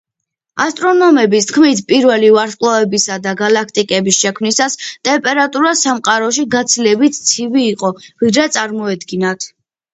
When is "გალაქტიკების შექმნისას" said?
3.43-4.79